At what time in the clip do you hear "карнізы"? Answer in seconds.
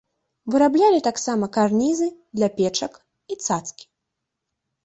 1.57-2.07